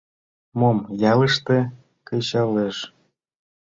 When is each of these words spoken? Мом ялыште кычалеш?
Мом 0.59 0.77
ялыште 1.11 1.57
кычалеш? 2.07 2.77